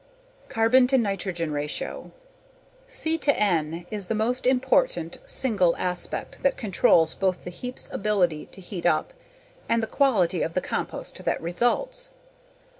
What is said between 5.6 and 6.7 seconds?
aspect that